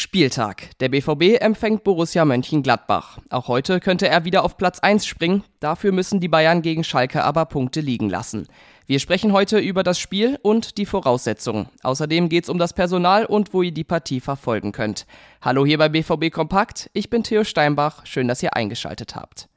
Spieltag. 0.00 0.70
Der 0.80 0.88
BVB 0.88 1.40
empfängt 1.40 1.84
Borussia 1.84 2.24
Mönchengladbach. 2.24 3.18
Auch 3.28 3.48
heute 3.48 3.80
könnte 3.80 4.08
er 4.08 4.24
wieder 4.24 4.44
auf 4.44 4.56
Platz 4.56 4.78
1 4.78 5.04
springen. 5.04 5.44
Dafür 5.60 5.92
müssen 5.92 6.20
die 6.20 6.28
Bayern 6.28 6.62
gegen 6.62 6.84
Schalke 6.84 7.22
aber 7.22 7.44
Punkte 7.44 7.82
liegen 7.82 8.08
lassen. 8.08 8.48
Wir 8.86 8.98
sprechen 8.98 9.32
heute 9.32 9.58
über 9.58 9.82
das 9.82 9.98
Spiel 9.98 10.38
und 10.40 10.78
die 10.78 10.86
Voraussetzungen. 10.86 11.68
Außerdem 11.82 12.30
geht 12.30 12.44
es 12.44 12.50
um 12.50 12.58
das 12.58 12.72
Personal 12.72 13.26
und 13.26 13.52
wo 13.52 13.60
ihr 13.60 13.72
die 13.72 13.84
Partie 13.84 14.20
verfolgen 14.20 14.72
könnt. 14.72 15.06
Hallo 15.42 15.66
hier 15.66 15.76
bei 15.76 15.90
BVB 15.90 16.32
Kompakt. 16.32 16.88
Ich 16.94 17.10
bin 17.10 17.22
Theo 17.22 17.44
Steinbach. 17.44 18.06
Schön, 18.06 18.26
dass 18.26 18.42
ihr 18.42 18.56
eingeschaltet 18.56 19.14
habt. 19.14 19.49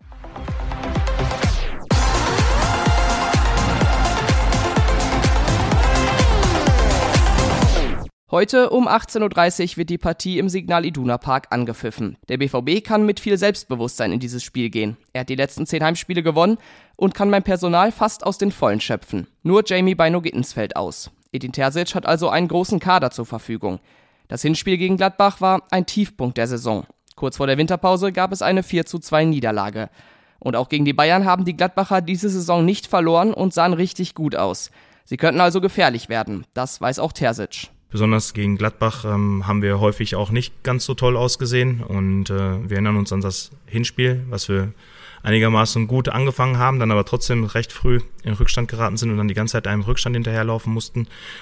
Heute 8.33 8.71
um 8.71 8.87
18.30 8.87 9.73
Uhr 9.73 9.77
wird 9.77 9.91
die 9.91 9.99
Partie 9.99 10.39
im 10.39 10.49
Signal 10.49 10.85
Iduna 10.85 11.19
Park 11.19 11.49
angepfiffen. 11.51 12.17
Der 12.29 12.39
BVB 12.39 12.83
kann 12.83 13.05
mit 13.05 13.19
viel 13.19 13.37
Selbstbewusstsein 13.37 14.11
in 14.11 14.19
dieses 14.19 14.43
Spiel 14.43 14.71
gehen. 14.71 14.97
Er 15.13 15.21
hat 15.21 15.29
die 15.29 15.35
letzten 15.35 15.67
zehn 15.67 15.83
Heimspiele 15.83 16.23
gewonnen 16.23 16.57
und 16.95 17.13
kann 17.13 17.29
beim 17.29 17.43
Personal 17.43 17.91
fast 17.91 18.25
aus 18.25 18.39
den 18.39 18.51
Vollen 18.51 18.81
schöpfen. 18.81 19.27
Nur 19.43 19.61
Jamie 19.63 19.93
Bino 19.93 20.19
Gittens 20.19 20.51
fällt 20.51 20.75
aus. 20.75 21.11
Edin 21.31 21.51
Terzic 21.51 21.93
hat 21.93 22.07
also 22.07 22.27
einen 22.27 22.47
großen 22.47 22.79
Kader 22.79 23.11
zur 23.11 23.27
Verfügung. 23.27 23.79
Das 24.29 24.41
Hinspiel 24.41 24.79
gegen 24.79 24.97
Gladbach 24.97 25.39
war 25.39 25.61
ein 25.69 25.85
Tiefpunkt 25.85 26.39
der 26.39 26.47
Saison. 26.47 26.87
Kurz 27.15 27.37
vor 27.37 27.45
der 27.45 27.59
Winterpause 27.59 28.11
gab 28.11 28.31
es 28.31 28.41
eine 28.41 28.63
4 28.63 28.87
zu 28.87 28.97
2 28.97 29.25
Niederlage. 29.25 29.91
Und 30.39 30.55
auch 30.55 30.69
gegen 30.69 30.85
die 30.85 30.93
Bayern 30.93 31.25
haben 31.25 31.45
die 31.45 31.55
Gladbacher 31.55 32.01
diese 32.01 32.29
Saison 32.29 32.65
nicht 32.65 32.87
verloren 32.87 33.31
und 33.31 33.53
sahen 33.53 33.73
richtig 33.73 34.15
gut 34.15 34.35
aus. 34.35 34.71
Sie 35.05 35.17
könnten 35.17 35.39
also 35.39 35.61
gefährlich 35.61 36.09
werden. 36.09 36.47
Das 36.55 36.81
weiß 36.81 36.97
auch 36.97 37.11
Terzic. 37.11 37.69
Besonders 37.93 38.33
gegen 38.33 38.57
Gladbach 38.57 39.05
ähm, 39.05 39.45
haben 39.45 39.61
wir 39.61 39.79
häufig 39.79 40.15
auch 40.15 40.31
nicht 40.31 40.63
ganz 40.63 40.83
so 40.83 40.95
toll 40.95 41.15
ausgesehen 41.15 41.83
und 41.83 42.31
äh, 42.31 42.67
wir 42.67 42.71
erinnern 42.71 42.97
uns 42.97 43.13
an 43.13 43.21
das 43.21 43.51
Hinspiel, 43.67 44.25
was 44.31 44.49
wir 44.49 44.73
einigermaßen 45.21 45.85
gut 45.85 46.09
angefangen 46.09 46.57
haben, 46.57 46.79
dann 46.79 46.89
aber 46.89 47.05
trotzdem 47.05 47.43
recht 47.43 47.71
früh 47.71 47.99
in 48.23 48.33
Rückstand 48.33 48.67
geraten 48.67 48.97
sind 48.97 49.11
und 49.11 49.17
dann 49.17 49.27
die 49.27 49.35
ganze 49.35 49.51
Zeit 49.51 49.67
einem 49.67 49.83
Rückstand 49.83 50.15
hinterherlaufen 50.15 50.73
mussten 50.73 51.01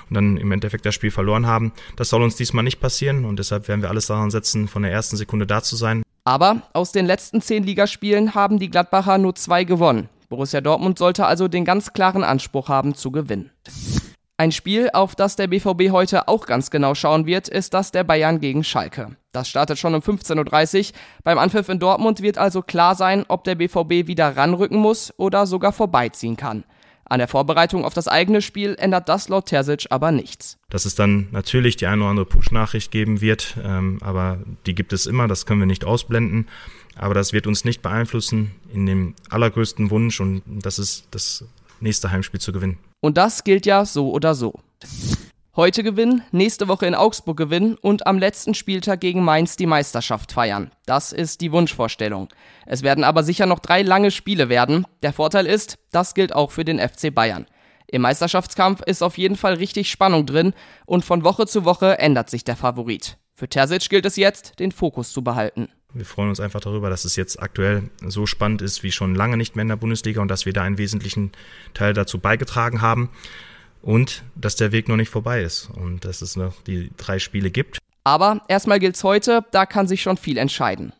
und 0.09 0.13
dann 0.13 0.35
im 0.35 0.51
Endeffekt 0.51 0.85
das 0.85 0.93
Spiel 0.93 1.09
verloren 1.09 1.47
haben. 1.47 1.71
Das 1.95 2.09
soll 2.09 2.21
uns 2.21 2.35
diesmal 2.35 2.65
nicht 2.65 2.81
passieren 2.81 3.23
und 3.23 3.39
deshalb 3.39 3.69
werden 3.69 3.81
wir 3.81 3.89
alles 3.89 4.07
daran 4.07 4.29
setzen, 4.29 4.67
von 4.67 4.81
der 4.81 4.91
ersten 4.91 5.15
Sekunde 5.15 5.47
da 5.47 5.63
zu 5.63 5.77
sein. 5.77 6.03
Aber 6.25 6.63
aus 6.73 6.91
den 6.91 7.05
letzten 7.05 7.41
zehn 7.41 7.63
Ligaspielen 7.63 8.35
haben 8.35 8.59
die 8.59 8.69
Gladbacher 8.69 9.17
nur 9.19 9.35
zwei 9.35 9.63
gewonnen. 9.63 10.09
Borussia 10.27 10.59
Dortmund 10.59 10.99
sollte 10.99 11.25
also 11.25 11.47
den 11.47 11.63
ganz 11.63 11.93
klaren 11.93 12.25
Anspruch 12.25 12.67
haben 12.67 12.93
zu 12.93 13.09
gewinnen. 13.09 13.51
Ein 14.41 14.51
Spiel, 14.51 14.89
auf 14.91 15.13
das 15.13 15.35
der 15.35 15.45
BVB 15.45 15.91
heute 15.91 16.27
auch 16.27 16.47
ganz 16.47 16.71
genau 16.71 16.95
schauen 16.95 17.27
wird, 17.27 17.47
ist 17.47 17.75
das 17.75 17.91
der 17.91 18.03
Bayern 18.03 18.39
gegen 18.39 18.63
Schalke. 18.63 19.15
Das 19.33 19.47
startet 19.47 19.77
schon 19.77 19.93
um 19.93 20.01
15.30 20.01 20.79
Uhr. 20.79 20.95
Beim 21.23 21.37
Anpfiff 21.37 21.69
in 21.69 21.77
Dortmund 21.77 22.23
wird 22.23 22.39
also 22.39 22.63
klar 22.63 22.95
sein, 22.95 23.23
ob 23.27 23.43
der 23.43 23.53
BVB 23.53 24.07
wieder 24.07 24.35
ranrücken 24.35 24.79
muss 24.79 25.13
oder 25.17 25.45
sogar 25.45 25.71
vorbeiziehen 25.71 26.37
kann. 26.37 26.63
An 27.05 27.19
der 27.19 27.27
Vorbereitung 27.27 27.85
auf 27.85 27.93
das 27.93 28.07
eigene 28.07 28.41
Spiel 28.41 28.75
ändert 28.79 29.09
das 29.09 29.29
laut 29.29 29.45
Terzic 29.45 29.85
aber 29.91 30.11
nichts. 30.11 30.57
Dass 30.71 30.85
es 30.85 30.95
dann 30.95 31.27
natürlich 31.29 31.75
die 31.75 31.85
eine 31.85 32.01
oder 32.01 32.09
andere 32.09 32.25
Push-Nachricht 32.25 32.89
geben 32.89 33.21
wird, 33.21 33.57
ähm, 33.63 33.99
aber 34.01 34.39
die 34.65 34.73
gibt 34.73 34.91
es 34.91 35.05
immer, 35.05 35.27
das 35.27 35.45
können 35.45 35.59
wir 35.59 35.67
nicht 35.67 35.85
ausblenden. 35.85 36.47
Aber 36.95 37.13
das 37.13 37.31
wird 37.31 37.45
uns 37.45 37.63
nicht 37.63 37.83
beeinflussen 37.83 38.55
in 38.73 38.87
dem 38.87 39.13
allergrößten 39.29 39.91
Wunsch 39.91 40.19
und 40.19 40.41
das 40.47 40.79
ist 40.79 41.05
das 41.11 41.45
nächste 41.79 42.09
Heimspiel 42.09 42.41
zu 42.41 42.51
gewinnen. 42.51 42.79
Und 43.01 43.17
das 43.17 43.43
gilt 43.43 43.65
ja 43.65 43.83
so 43.83 44.11
oder 44.11 44.35
so. 44.35 44.53
Heute 45.55 45.83
gewinnen, 45.83 46.23
nächste 46.31 46.69
Woche 46.69 46.85
in 46.85 46.95
Augsburg 46.95 47.35
gewinnen 47.35 47.75
und 47.81 48.07
am 48.07 48.17
letzten 48.17 48.53
Spieltag 48.53 49.01
gegen 49.01 49.23
Mainz 49.25 49.57
die 49.57 49.65
Meisterschaft 49.65 50.31
feiern. 50.31 50.71
Das 50.85 51.11
ist 51.11 51.41
die 51.41 51.51
Wunschvorstellung. 51.51 52.29
Es 52.65 52.83
werden 52.83 53.03
aber 53.03 53.23
sicher 53.23 53.47
noch 53.47 53.59
drei 53.59 53.81
lange 53.81 54.11
Spiele 54.11 54.47
werden. 54.47 54.85
Der 55.01 55.11
Vorteil 55.11 55.47
ist, 55.47 55.77
das 55.91 56.13
gilt 56.13 56.33
auch 56.33 56.51
für 56.51 56.63
den 56.63 56.79
FC 56.79 57.13
Bayern. 57.13 57.47
Im 57.87 58.03
Meisterschaftskampf 58.03 58.81
ist 58.83 59.01
auf 59.01 59.17
jeden 59.17 59.35
Fall 59.35 59.55
richtig 59.55 59.91
Spannung 59.91 60.25
drin 60.25 60.53
und 60.85 61.03
von 61.03 61.25
Woche 61.25 61.47
zu 61.47 61.65
Woche 61.65 61.99
ändert 61.99 62.29
sich 62.29 62.45
der 62.45 62.55
Favorit. 62.55 63.17
Für 63.33 63.49
Terzic 63.49 63.89
gilt 63.89 64.05
es 64.05 64.15
jetzt, 64.15 64.59
den 64.59 64.71
Fokus 64.71 65.11
zu 65.11 65.23
behalten. 65.23 65.67
Wir 65.93 66.05
freuen 66.05 66.29
uns 66.29 66.39
einfach 66.39 66.61
darüber, 66.61 66.89
dass 66.89 67.03
es 67.03 67.15
jetzt 67.15 67.41
aktuell 67.41 67.89
so 68.05 68.25
spannend 68.25 68.61
ist 68.61 68.81
wie 68.83 68.91
schon 68.91 69.13
lange 69.13 69.37
nicht 69.37 69.55
mehr 69.55 69.63
in 69.63 69.69
der 69.69 69.75
Bundesliga 69.75 70.21
und 70.21 70.29
dass 70.29 70.45
wir 70.45 70.53
da 70.53 70.63
einen 70.63 70.77
wesentlichen 70.77 71.31
Teil 71.73 71.93
dazu 71.93 72.17
beigetragen 72.19 72.81
haben 72.81 73.09
und 73.81 74.23
dass 74.35 74.55
der 74.55 74.71
Weg 74.71 74.87
noch 74.87 74.95
nicht 74.95 75.09
vorbei 75.09 75.41
ist 75.41 75.69
und 75.75 76.05
dass 76.05 76.21
es 76.21 76.35
noch 76.35 76.61
die 76.63 76.91
drei 76.97 77.19
Spiele 77.19 77.51
gibt. 77.51 77.79
Aber 78.03 78.41
erstmal 78.47 78.79
gilt's 78.79 79.03
heute, 79.03 79.45
da 79.51 79.65
kann 79.65 79.87
sich 79.87 80.01
schon 80.01 80.17
viel 80.17 80.37
entscheiden. 80.37 80.93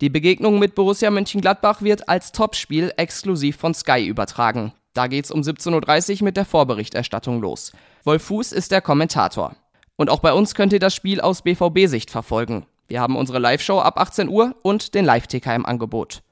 Die 0.00 0.08
Begegnung 0.08 0.58
mit 0.58 0.74
Borussia 0.74 1.10
Mönchengladbach 1.10 1.82
wird 1.82 2.08
als 2.08 2.32
Topspiel 2.32 2.92
exklusiv 2.96 3.56
von 3.56 3.74
Sky 3.74 4.06
übertragen. 4.06 4.72
Da 4.94 5.08
geht's 5.08 5.30
um 5.30 5.40
17.30 5.40 6.18
Uhr 6.20 6.24
mit 6.24 6.36
der 6.36 6.44
Vorberichterstattung 6.44 7.40
los. 7.40 7.72
Wolf 8.04 8.22
Fuß 8.24 8.52
ist 8.52 8.72
der 8.72 8.80
Kommentator. 8.80 9.56
Und 9.96 10.10
auch 10.10 10.20
bei 10.20 10.32
uns 10.32 10.54
könnt 10.54 10.72
ihr 10.72 10.78
das 10.78 10.94
Spiel 10.94 11.20
aus 11.20 11.42
BVB-Sicht 11.42 12.10
verfolgen. 12.10 12.66
Wir 12.88 13.00
haben 13.00 13.16
unsere 13.16 13.38
Live-Show 13.38 13.80
ab 13.80 13.98
18 13.98 14.28
Uhr 14.28 14.54
und 14.62 14.94
den 14.94 15.04
Live-TK 15.04 15.54
im 15.54 15.66
Angebot. 15.66 16.22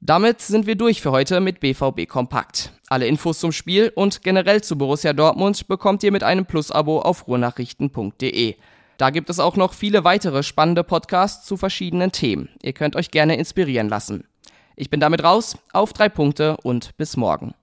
Damit 0.00 0.42
sind 0.42 0.66
wir 0.66 0.76
durch 0.76 1.00
für 1.00 1.12
heute 1.12 1.40
mit 1.40 1.60
BVB 1.60 2.06
Kompakt. 2.06 2.72
Alle 2.88 3.06
Infos 3.06 3.40
zum 3.40 3.52
Spiel 3.52 3.90
und 3.94 4.22
generell 4.22 4.62
zu 4.62 4.76
Borussia 4.76 5.14
Dortmund 5.14 5.66
bekommt 5.66 6.02
ihr 6.02 6.12
mit 6.12 6.22
einem 6.22 6.44
Plus-Abo 6.44 7.00
auf 7.00 7.26
ruhrnachrichten.de. 7.26 8.56
Da 8.98 9.10
gibt 9.10 9.30
es 9.30 9.40
auch 9.40 9.56
noch 9.56 9.72
viele 9.72 10.04
weitere 10.04 10.42
spannende 10.42 10.84
Podcasts 10.84 11.46
zu 11.46 11.56
verschiedenen 11.56 12.12
Themen. 12.12 12.50
Ihr 12.62 12.74
könnt 12.74 12.96
euch 12.96 13.10
gerne 13.10 13.36
inspirieren 13.36 13.88
lassen. 13.88 14.24
Ich 14.76 14.90
bin 14.90 15.00
damit 15.00 15.24
raus, 15.24 15.56
auf 15.72 15.92
drei 15.92 16.08
Punkte 16.08 16.58
und 16.58 16.96
bis 16.96 17.16
morgen. 17.16 17.54